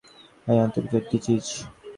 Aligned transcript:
এটা 0.47 0.61
unpredictable 0.65 1.03
disease. 1.11 1.45